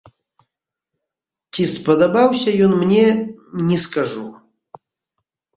Ці 1.51 1.63
спадабаўся 1.73 2.49
ён 2.69 2.73
мне, 2.85 3.05
не 3.69 3.77
скажу. 3.85 4.25